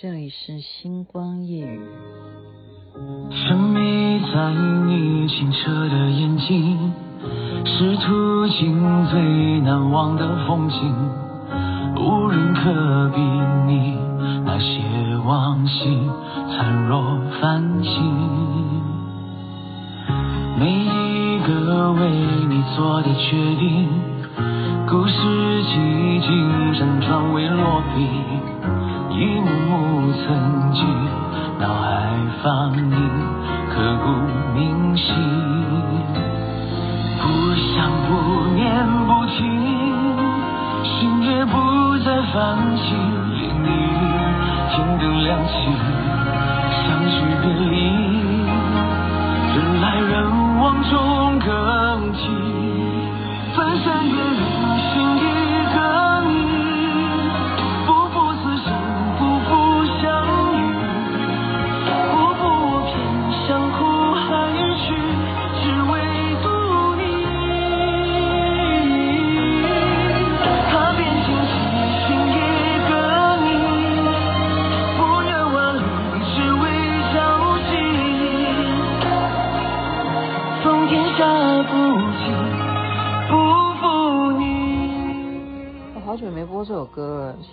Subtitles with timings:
[0.00, 1.80] 这里是星光夜雨。
[3.32, 4.54] 沉迷在
[4.86, 6.92] 你清澈的眼睛，
[7.64, 10.94] 是途经最难忘的风景，
[11.96, 13.20] 无人可比
[13.66, 13.98] 拟，
[14.44, 16.08] 那些往昔
[16.56, 17.02] 灿若
[17.40, 17.92] 繁星，
[20.60, 22.08] 每一个为
[22.48, 23.88] 你做的决定，
[24.86, 28.06] 故事几经辗转未落笔。
[29.18, 30.86] 一幕幕曾经，
[31.58, 32.06] 脑海
[32.40, 32.88] 放映，
[33.68, 34.06] 刻骨
[34.54, 35.12] 铭心。
[37.20, 37.26] 不
[37.74, 38.62] 想不念
[39.08, 39.42] 不听，
[40.84, 42.94] 心也不再泛起
[43.34, 43.66] 涟漪。
[44.70, 45.52] 天灯亮起，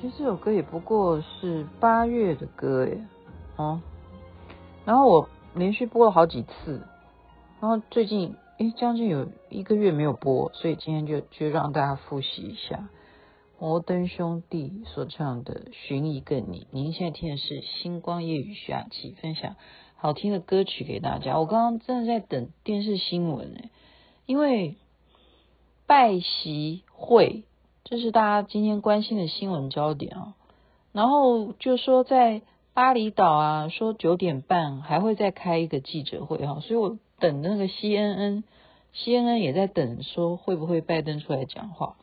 [0.02, 3.08] 其实这首歌也不过是八月的歌耶，
[3.56, 3.82] 哦，
[4.86, 6.86] 然后我连续播了好几次，
[7.62, 12.90] 然后最近诶将近有一个月没有播，所以今天就就让大家复习一下
[13.58, 16.62] 摩登兄弟所唱的《寻一个你》。
[16.72, 19.56] 您现在听的是星光夜雨徐雅琪分享
[19.96, 21.40] 好听的歌曲给大家。
[21.40, 23.70] 我刚刚真的在等电视新闻诶，
[24.26, 24.76] 因为
[25.88, 27.46] 拜习会。
[27.88, 30.34] 这是大家今天关心的新闻焦点啊，
[30.92, 32.42] 然后就说在
[32.74, 41.96] 巴厘岛啊，说九点半还会再开一个记者会哈，所以我等那个 CNN，CNN 也在等说会不会拜登出来讲话，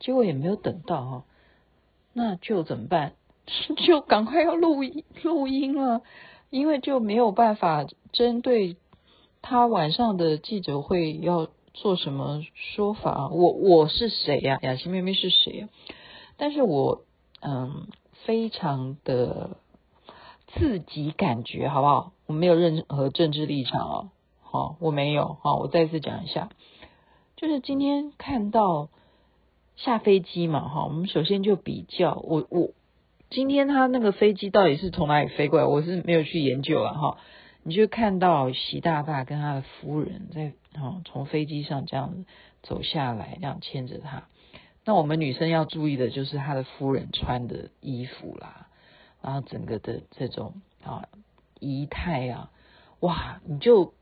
[0.00, 1.24] 结果也没有等到哈，
[2.12, 3.12] 那就怎么办？
[3.86, 6.02] 就赶快要录音录音了，
[6.50, 8.76] 因为就没有办法针对
[9.42, 11.46] 他晚上的记者会要。
[11.72, 13.28] 做什么说法？
[13.28, 14.58] 我我是谁呀？
[14.62, 15.68] 雅琪妹妹是谁呀？
[16.36, 17.04] 但是我
[17.40, 17.86] 嗯，
[18.24, 19.56] 非常的
[20.48, 22.12] 自己感觉好不好？
[22.26, 24.10] 我没有任何政治立场哦，
[24.42, 26.50] 好，我没有好，我再次讲一下，
[27.36, 28.88] 就是今天看到
[29.76, 32.70] 下飞机嘛哈，我们首先就比较我我
[33.30, 35.64] 今天他那个飞机到底是从哪里飞过来？
[35.64, 37.18] 我是没有去研究了哈。
[37.62, 40.52] 你就看到习大大跟他的夫人在。
[40.80, 42.24] 哦，从飞机上这样
[42.62, 44.28] 走下来，这样牵着他。
[44.84, 48.68] 那我们女生要注意的就是他的夫人穿的衣服啦，
[49.20, 51.08] 然后整个的这种啊
[51.58, 52.52] 仪态啊，
[53.00, 53.94] 哇，你就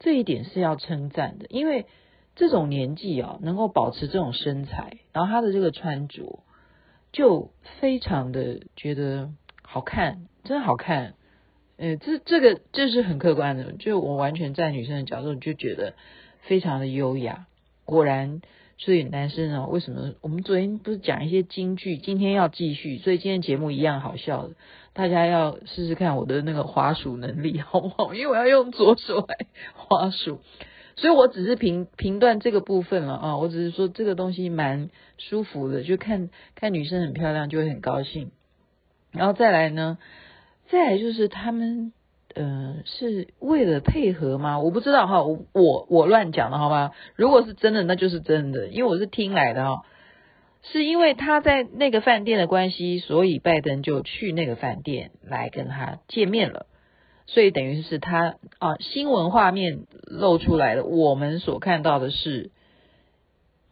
[0.00, 1.86] 这一点是要称赞的，因为
[2.36, 6.40] 这种年纪啊，能够保持这种身材，然后他的这个穿着
[7.10, 9.32] 就非常的觉得
[9.62, 11.14] 好看，真好看。
[11.82, 15.94] 呃，这这个这是很客观的，就我完全站女生的角度就觉得
[16.42, 17.46] 非常的优雅。
[17.84, 18.40] 果然，
[18.78, 24.54] 所以男生啊，为什么我们昨天不是讲一些京剧，今天要继续，所以今天节目一样好笑的，
[24.92, 28.14] 大家要试试看我的那个滑鼠能力好不好？
[28.14, 30.38] 因为我要用左手来滑鼠，
[30.94, 34.88] 所以我只是评评断这个部分了啊，我只是说这个东西蛮
[35.18, 38.30] 舒服的，就看看女生很漂亮就会很高兴，
[39.10, 39.98] 然后再来呢。
[40.72, 41.92] 再来就是他们，
[42.34, 44.58] 呃，是为了配合吗？
[44.58, 46.92] 我不知道哈，我我乱讲的好吗？
[47.14, 49.82] 如果是真的，那就是真的，因为我是听来的哈。
[50.62, 56.64] 是因为他在那个饭店的关系，所以拜登就去那个饭店来跟他见面了。
[57.26, 62.50] 所以等于是他啊，新闻画面露出来的，我们所看到的是，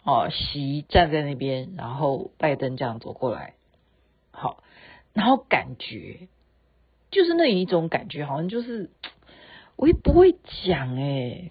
[0.05, 3.55] 哦，席站在那边，然后拜登这样走过来，
[4.33, 4.63] 好，
[5.15, 6.29] 然后感觉。
[7.11, 8.91] 就是那一种感觉，好像就是
[9.77, 11.51] 我也不会讲哎，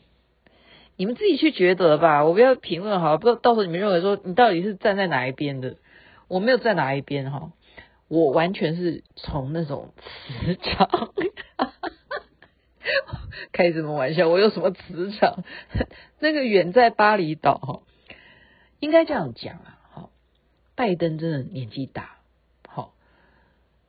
[0.95, 5.77] 你们自己去觉得吧，我不要评论好，不知道到时候你们认为说你到底是站在哪一边的，
[6.27, 7.51] 我没有站哪一边哈，
[8.07, 11.13] 我完全是从那种磁场，
[13.51, 14.29] 开什么玩笑？
[14.29, 15.43] 我有什么磁场？
[16.19, 17.81] 那个远在巴厘岛哈，
[18.79, 20.09] 应该这样讲啊，好，
[20.75, 22.18] 拜登真的年纪大。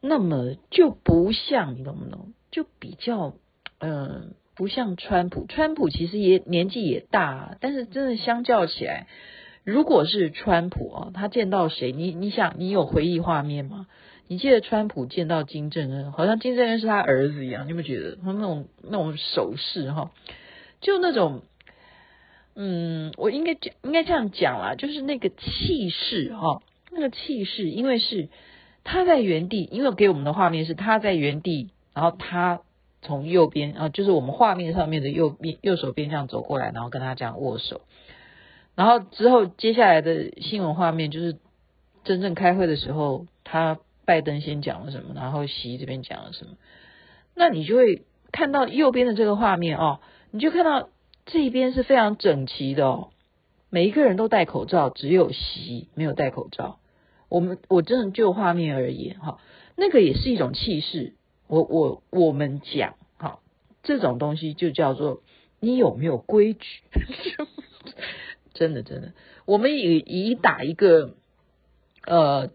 [0.01, 2.33] 那么就不像你懂不懂？
[2.51, 3.35] 就比较
[3.79, 5.47] 嗯、不像川普。
[5.47, 9.07] 川普其实也年纪也大，但是真的相较起来，
[9.65, 13.87] 如果是川普啊，他见到谁，你你想你有回忆画面吗？
[14.27, 20.13] 你记得川普见到金正恩，好像金正恩是他儿子一样，你有没有觉得他那种那种手势哈，
[20.81, 21.43] 就那种，
[22.55, 26.63] 嗯，我应该讲应该这样讲啦，就是那个气势哈，
[26.93, 28.29] 那个气势，因为是
[28.85, 32.61] 他在原地，因为给我们的画面是他在原地，然后他
[33.03, 37.83] 从右边啊，就是我们画面上面的右边右手边这样走过来，然后跟他这样握手，
[38.75, 41.37] 然后之后接下来的新闻画面就是
[42.05, 43.79] 真正开会的时候，他。
[44.07, 46.57] 拜登先讲了什么，然后习这边讲了什么，
[47.37, 50.01] 那你就会看到右边的这个画面哦，
[50.33, 50.89] 你就看到
[51.27, 53.11] 这一边是非常整齐的哦，
[53.69, 56.81] 每一个人都戴口罩，只有习没有戴口罩。
[57.31, 59.41] 我们我真的就画面而言哈，
[59.77, 61.15] 那个也是一种气势。
[61.47, 63.39] 我我我们讲哈，
[63.83, 65.23] 这种东西就叫做
[65.61, 66.83] 你有没有规矩？
[68.53, 69.13] 真的真的，
[69.47, 71.15] 我们以以打一个
[72.07, 72.51] 呃。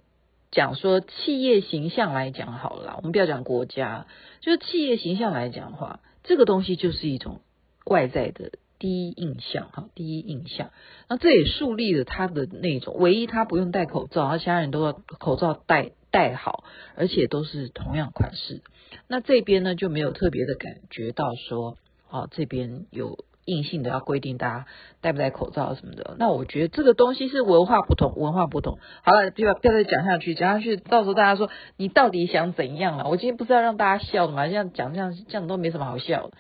[0.52, 4.08] 讲说企业形象来讲好了，我们不要讲国家，
[4.40, 7.42] 就是企业形象来讲的话，这个东西就是一种
[7.84, 10.72] 外在的第一印象哈，第一印象。
[11.10, 16.64] 那这也树立了他的那种，唯一他不用戴口罩，他其他人都要口罩戴戴好，
[16.96, 18.62] 而且都是同样款式。
[19.08, 21.78] 那这边呢就没有特别的感觉到说，
[22.10, 23.18] 哦，这边有。
[23.48, 24.66] 硬性的要规定大家
[25.02, 28.80] 戴不戴口罩什么的，那我觉得这个东西是文化不同，文化不同。
[29.04, 33.08] 好了，不要不要再讲下去，讲下去到时候大家说你到底想怎样了？
[33.08, 34.48] 我今天不是要让大家笑的吗？
[34.48, 36.34] 这样讲这样这样都没什么好笑的。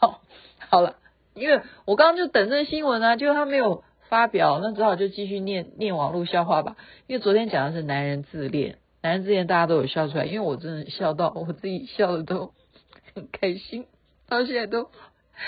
[0.00, 0.22] 好，
[0.70, 0.96] 好了，
[1.38, 6.76] 因为我刚刚就等这个新闻啊，结果他没有发表，那只好就继续念念网络笑话吧。
[7.06, 12.52] 因为昨天讲的是男人自恋，男人自恋大家都有笑出来，因为我真的笑到我自己笑的都
[13.14, 13.86] 很开心，
[14.28, 14.90] 到现在都。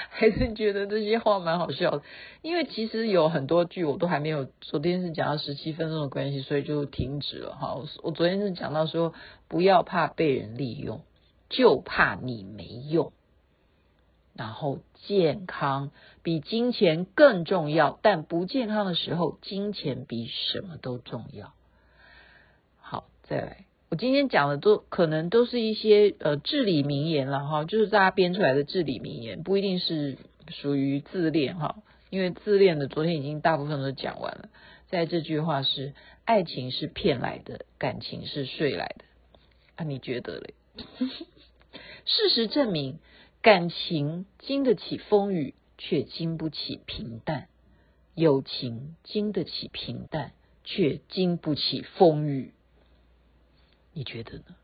[0.08, 2.02] 还是觉得这些话蛮好笑的，
[2.42, 4.46] 因为其实有很多句我都还没有。
[4.60, 7.76] 昨天是讲到十七分钟的关系，所以就停止了哈。
[8.04, 9.14] 我昨天是讲到说，
[9.48, 11.00] 不要怕被人利用，
[11.48, 13.12] 就怕你没用。
[14.40, 15.90] 然后健康
[16.22, 21.52] 比金钱更重要，但不健康的时候，金钱比什么都重要。
[22.78, 23.66] 好，再来。
[23.90, 30.16] 我今天讲的都可能都是一些呃至理名言了哈，就是大家编出来的至理名言，不一定是
[30.48, 31.76] 属于自恋哈，
[32.08, 34.48] 因为自恋的昨天已经大部分都讲完了。
[34.88, 35.92] 在这句话是：
[36.24, 39.04] 爱情是骗来的，感情是睡来的。
[39.76, 40.54] 啊，你觉得嘞？
[42.06, 42.98] 事实证明，
[43.42, 47.46] 感情经得起风雨，却经不起平淡；
[48.14, 50.32] 友情经得起平淡，
[50.62, 52.52] 却经不起风雨。
[53.94, 54.56] 你觉得呢？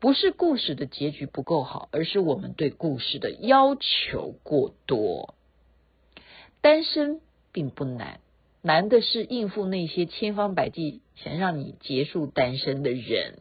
[0.00, 5.34] 不是故事的结局不够好，而是我们对故事的要求过多。
[6.60, 7.22] 单身
[7.52, 8.20] 并不难，
[8.60, 13.38] 难的是应付那些千方百计想让你结束单身的人。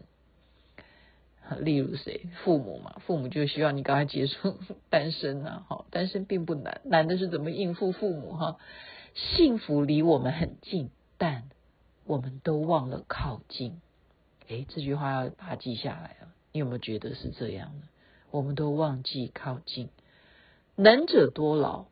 [1.59, 2.27] 例如谁？
[2.43, 4.57] 父母嘛，父母就希望你赶快结束
[4.89, 5.65] 单身啊。
[5.67, 8.57] 好，单身并不难，难的是怎么应付父母哈。
[9.13, 11.43] 幸福离我们很近，但
[12.05, 13.79] 我们都忘了靠近。
[14.47, 16.33] 诶，这句话要把它记下来啊！
[16.51, 17.87] 你有没有觉得是这样的？
[18.31, 19.89] 我们都忘记靠近。
[20.75, 21.85] 能者多劳，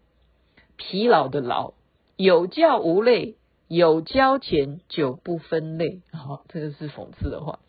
[0.75, 1.73] 疲劳的劳，
[2.15, 3.35] 有教无类，
[3.67, 6.01] 有交钱就不分类。
[6.11, 7.59] 好、哦，这个是讽刺的话。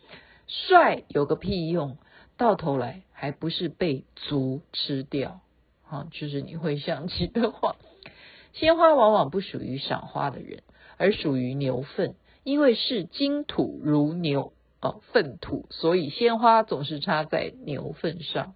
[0.68, 1.96] 帅有个屁用，
[2.36, 5.40] 到头来还不是被族吃掉。
[5.82, 7.76] 好、哦，就是你会想起的话。
[8.52, 10.62] 鲜花往往不属于赏花的人，
[10.98, 14.52] 而属于牛粪，因为是金土如牛。
[14.82, 18.54] 哦，粪土，所以鲜花总是插在牛粪上。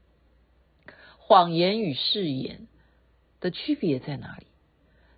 [1.19, 2.67] 谎言与誓言
[3.41, 4.47] 的区别在哪里？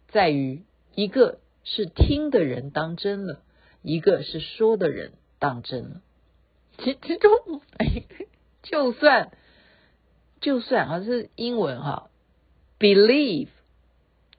[0.09, 3.43] 在于一个是听的人当真了，
[3.83, 6.03] 一个是说的人当真了。
[6.79, 7.29] 其实就
[7.79, 8.05] 哎，
[8.63, 9.33] 就算
[10.41, 12.11] 就算啊，是英文哈
[12.79, 13.49] ，believe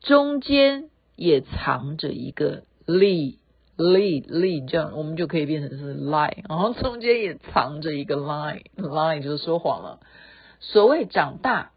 [0.02, 3.38] 中间也藏着一个 lie。
[3.78, 10.02] lie lie 这样，我们就可以变成是 lie，然后中间也藏着一个 lie，lie 就是说谎了。
[10.60, 11.72] 所谓长大，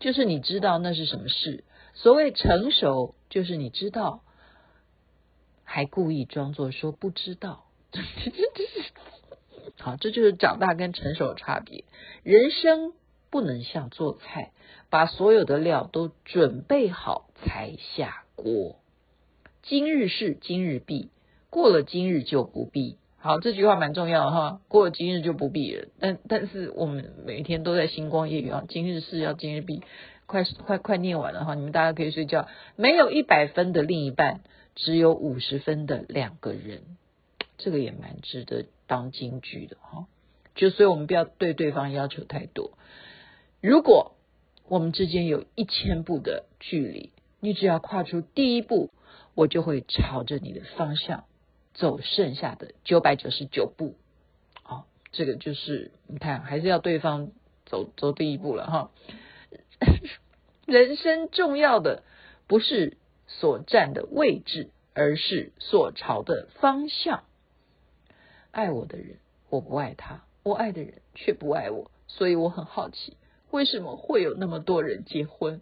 [0.00, 1.62] 就是你知道那是什么事；
[1.94, 4.22] 所谓成熟，就是你知道，
[5.62, 7.64] 还故意装作说不知道。
[9.86, 11.84] 啊，这就是长大跟成熟的差别。
[12.24, 12.92] 人生
[13.30, 14.50] 不能像做菜，
[14.90, 18.74] 把所有的料都准备好才下锅。
[19.62, 21.10] 今日事今日毕。
[21.50, 22.98] 过了今日就不必。
[23.18, 24.60] 好，这句话蛮重要的哈。
[24.66, 25.86] 过了今日就不必了。
[26.00, 29.84] 但但是我们每天都在星光夜语啊，今日事要今日毕。
[30.26, 32.48] 快快快念完了哈，你们大家可以睡觉。
[32.74, 34.40] 没有一百分的另一半，
[34.74, 36.82] 只有五十分的两个人。
[37.58, 40.06] 这个也蛮值得当金句的哈。
[40.54, 42.72] 就所以我们不要对对方要求太多。
[43.60, 44.16] 如果
[44.68, 48.90] 我们之间有一千步的距离，你只要跨出第一步，
[49.34, 51.24] 我就会朝着你的方向
[51.74, 53.96] 走剩下的九百九十九步。
[54.64, 57.32] 哦，这个就是你看，还是要对方
[57.66, 58.90] 走走第一步了哈。
[60.66, 62.02] 人生重要的
[62.46, 62.96] 不是
[63.26, 67.24] 所站的位置，而是所朝的方向。
[68.56, 69.18] 爱我的人，
[69.50, 73.18] 我不爱他；我爱的人却不爱我，所以我很好奇，
[73.50, 75.60] 为什么会有那么多人结婚？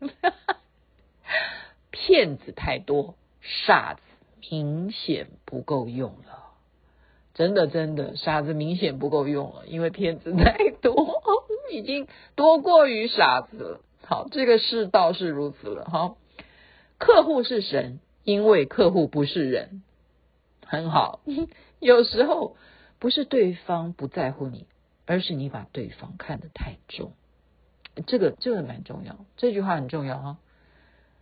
[1.92, 4.00] 骗子太多，傻子
[4.50, 6.50] 明显不够用了。
[7.32, 11.22] 真的，真的，傻子明显不够用了，因为骗子太多，
[11.70, 13.80] 已经多过于傻子了。
[14.04, 15.84] 好，这个世道是如此了。
[15.84, 16.16] 哈，
[16.98, 19.84] 客户是神，因为客户不是人。
[20.72, 21.20] 很好，
[21.80, 22.56] 有时候
[22.98, 24.66] 不是对方不在乎你，
[25.04, 27.12] 而是你把对方看得太重。
[28.06, 30.38] 这个这个蛮重要，这句话很重要哈。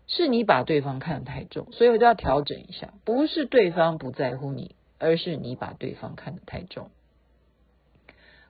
[0.06, 2.94] 是你把对方看得太重，所以我就要调整一下。
[3.04, 6.92] 不是对方不在乎你，而是你把对方看得太重。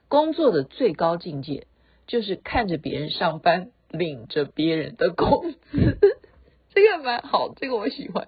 [0.07, 1.65] 工作的最高境界
[2.05, 5.97] 就是看着别人上班，领着别人的工资，
[6.75, 8.27] 这个蛮好，这个我喜欢。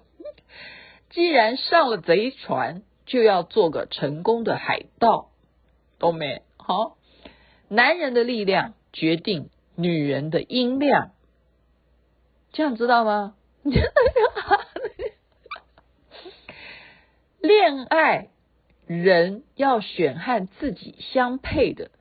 [1.14, 5.30] 既然上了贼船，就要做个成功的海盗，
[6.00, 6.42] 懂没？
[6.56, 6.96] 好，
[7.68, 11.12] 男人的力量决定女人的音量，
[12.52, 13.36] 这样知道吗？
[17.38, 18.30] 恋爱
[18.88, 21.92] 人要选和自己相配的。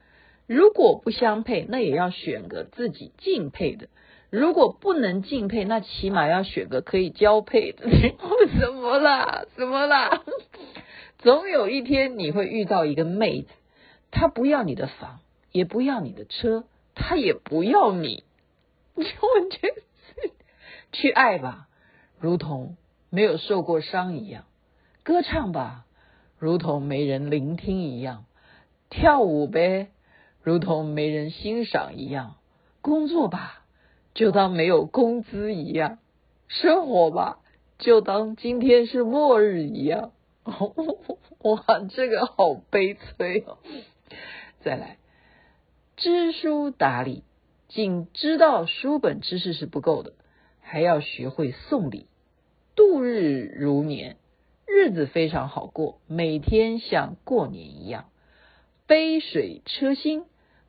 [0.48, 3.89] 如果不相配，那也要选个自己敬佩的；
[4.33, 7.87] 如果不能敬佩，那起码要选个可以交配的。
[8.59, 9.45] 什么啦？
[9.55, 10.23] 什么啦？
[11.19, 13.49] 总有一天你会遇到一个妹子，
[14.09, 15.19] 她不要你的房，
[15.51, 16.63] 也不要你的车，
[16.95, 18.23] 她也不要你。
[18.95, 20.31] 我觉得
[20.91, 21.67] 去爱吧，
[22.19, 22.75] 如同
[23.11, 24.45] 没有受过伤一样；
[25.03, 25.85] 歌唱吧，
[26.39, 28.23] 如同没人聆听一样；
[28.89, 29.89] 跳舞呗。
[30.41, 32.37] 如同没人欣赏一样，
[32.81, 33.62] 工作吧，
[34.13, 35.98] 就当没有工资一样；
[36.48, 37.39] 生活吧，
[37.79, 40.12] 就当今天是末日一样。
[41.43, 43.58] 哇，这个好悲催哦！
[44.62, 44.98] 再来，
[45.98, 47.24] 知书达理，
[47.67, 50.13] 仅知道书本知识是不够的，
[50.62, 52.08] 还要学会送礼，
[52.75, 54.17] 度日如年，
[54.67, 58.05] 日子非常好过，每天像过年一样，
[58.86, 60.25] 杯水车薪。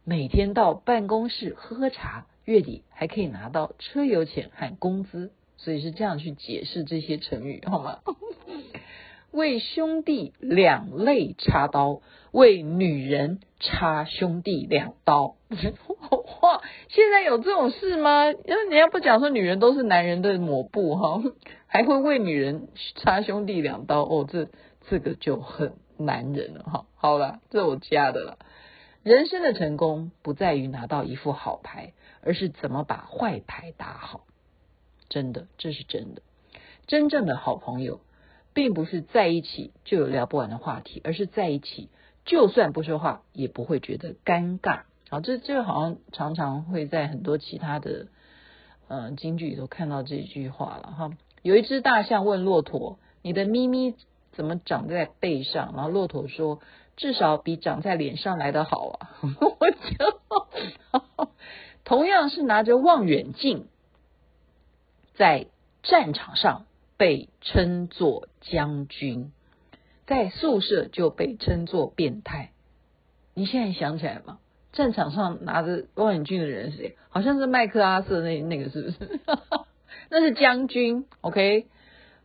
[0.06, 8.00] 每天到办公室喝喝茶，月底还可以拿到车油钱和工资，所以是这样去解释这些成语，好吗？
[9.32, 15.34] 为兄弟两肋插刀，为女人插兄弟两刀。
[16.42, 18.26] 哇，现在有这种事吗？
[18.30, 21.20] 因为人家不讲说女人都是男人的抹布哈，
[21.66, 24.48] 还会为女人插兄弟两刀哦，这
[24.88, 26.86] 这个就很男人了哈。
[26.94, 28.38] 好了，这我加的了。
[29.02, 31.92] 人生的成功不在于拿到一副好牌，
[32.24, 34.24] 而是怎么把坏牌打好。
[35.08, 36.22] 真的，这是真的。
[36.86, 38.00] 真正的好朋友，
[38.52, 41.88] 并不是在一起就有聊不完的话题，而是在一起
[42.24, 44.82] 就算不说话也不会觉得尴尬。
[45.10, 48.06] 好，这这个好像常常会在很多其他的
[48.88, 51.10] 呃京剧里头看到这句话了哈。
[51.42, 53.94] 有一只大象问骆驼：“你的咪咪
[54.32, 56.60] 怎么长在背上？”然后骆驼说。
[56.96, 59.18] 至少比长在脸上来得好啊！
[59.26, 61.00] 我就
[61.84, 63.66] 同样是拿着望远镜，
[65.14, 65.46] 在
[65.82, 69.32] 战场上被称作将军，
[70.06, 72.52] 在宿舍就被称作变态。
[73.34, 74.38] 你现在想起来吗？
[74.72, 76.96] 战场上拿着望远镜的人是谁？
[77.10, 79.20] 好像是麦克阿瑟那那个是不是？
[80.10, 81.06] 那是将军。
[81.20, 81.66] OK，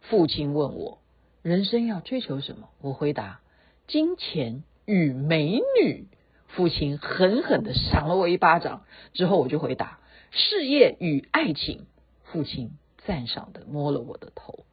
[0.01, 0.99] 父亲问我
[1.43, 2.69] 人生要追求什么？
[2.81, 3.39] 我回答。
[3.87, 6.07] 金钱与美女，
[6.49, 8.83] 父亲狠狠地赏了我一巴掌。
[9.13, 9.99] 之后我就回答：
[10.31, 11.87] 事业与爱情。
[12.31, 12.71] 父亲
[13.05, 14.65] 赞赏地摸了我的头。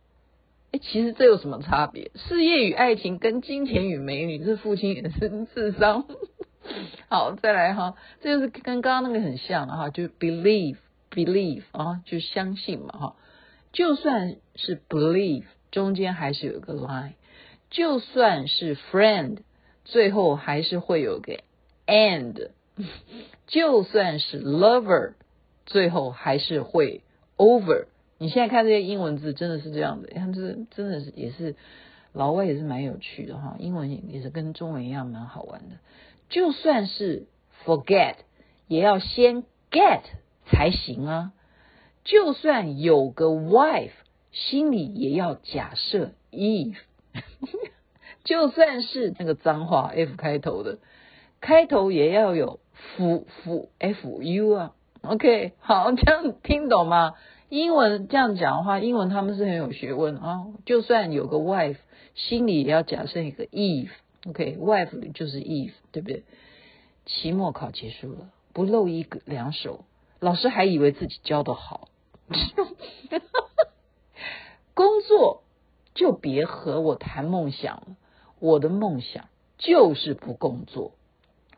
[0.73, 2.11] 哎，其实这有什么差别？
[2.15, 6.05] 事业与爱情跟金钱与美女，这父亲也是智商。
[7.09, 10.77] 好，再来哈，这就是跟刚刚那个很像哈，就 believe
[11.11, 13.17] believe 啊，就相信嘛哈。
[13.73, 17.13] 就算是 believe，中间还是有个 line。
[17.71, 19.39] 就算是 friend，
[19.85, 21.41] 最后还是会有个
[21.87, 22.51] and；
[23.47, 25.15] 就算是 lover，
[25.65, 27.03] 最后还是会
[27.37, 27.87] over。
[28.19, 31.55] 你现在看这些英文字，真的是这样的，你看这真的是也是
[32.13, 35.77] 老外也是蛮有趣的哈，英文也是跟中文一样蛮好玩的。
[36.29, 37.27] 就算是
[37.65, 38.17] forget，
[38.69, 40.03] 也要先 get
[40.47, 41.33] 才行啊。
[42.05, 43.91] 就算有个 wife，
[44.33, 46.75] 心里也要假设 if。
[48.25, 50.79] 就算是那个脏话 f 开头的，
[51.47, 52.59] 开头也要有
[52.97, 54.73] f f f u 啊。
[55.03, 57.15] OK，好，这样听懂吗？
[57.49, 60.47] 英文这样讲的话，英文他们是很有学问啊。
[60.65, 61.77] 就算有个 wife，
[62.17, 63.91] 心里也要假设一个 if。
[64.29, 66.25] OK，wife 就是 if，对不对？
[67.05, 69.85] 期末考结束了，不露一个两手，
[70.19, 71.87] 老师还以为自己教的好。
[74.75, 75.45] 工作
[75.95, 77.97] 就别和我谈梦想了，
[78.41, 80.95] 我的梦想就是不工作，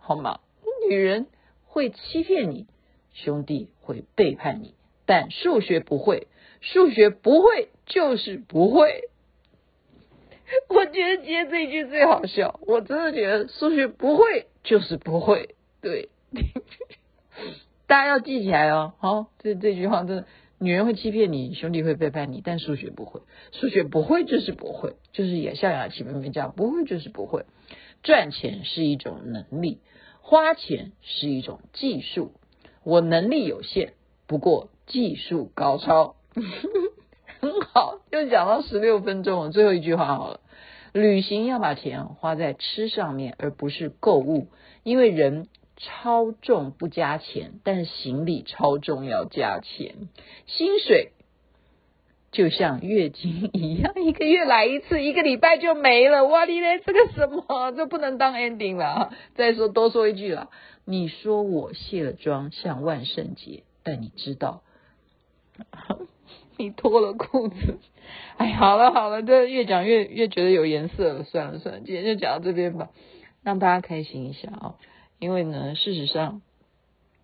[0.08, 0.40] 好吗？
[0.88, 1.26] 女人
[1.66, 2.66] 会欺骗你，
[3.12, 4.72] 兄弟会背叛你，
[5.04, 6.28] 但数学不会，
[6.62, 9.02] 数学不会就是不会。
[10.70, 16.08] 我觉得今天这一句最好笑，我真的觉得数学不会就是不会，对，
[17.86, 18.94] 大家要记起来哦。
[19.00, 20.26] 好，这这句话真的，
[20.58, 23.20] 女人会欺骗你，兄弟会背叛你，但数学不会，
[23.52, 27.44] 数学不会就是不会，就是也像雅琪妹妹这样，不会就是不会。
[28.04, 29.80] 赚钱是一种能力，
[30.28, 32.35] 花钱是一种技术。
[32.85, 33.92] 我能力有限，
[34.26, 36.16] 不过技术高超。
[37.40, 40.40] 很好，又讲到十六分钟，最后一句话好了。
[40.92, 44.49] 旅行要把钱花在吃上面，而不是购物，
[44.82, 49.94] 因为人超重不加钱，但行李超重要加钱。
[50.47, 51.12] 薪水
[52.30, 56.26] 就像月经一样，一个月来一次，一个礼拜就没了。
[56.26, 59.12] 哇哩嘞，这个什么，这不能当 ending 了。
[59.35, 60.50] 再说多说一句了，
[60.85, 64.62] 你说我卸了妆像万圣节，但你知道。
[66.61, 67.78] 你脱了裤子，
[68.37, 72.90] 哎，好了好了，这越讲越越觉得有颜色了，算了算了，今天就讲到这边吧，
[73.44, 74.75] 让大家开心一下啊、
[75.20, 76.42] 因为呢，事实上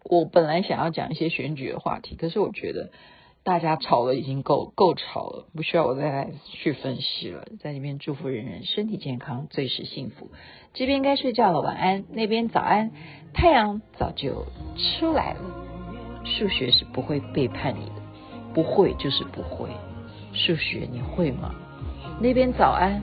[0.04, 2.90] 我本来想要讲一些选举的话题，可是我觉得
[3.44, 7.44] 大家吵了已经够够吵了，不需要我再来去分析了。
[7.61, 10.30] 在这边祝福人人身体健康，最是幸福。
[10.72, 12.04] 这边该睡觉了，晚安。
[12.11, 12.90] 那边早安，
[13.35, 14.46] 太阳早就
[14.98, 15.40] 出来了。
[16.24, 18.02] 数学是不会背叛你的。
[18.54, 19.68] 不会就是不会，
[20.33, 21.54] 数学你会吗？
[22.20, 23.02] 那边早安。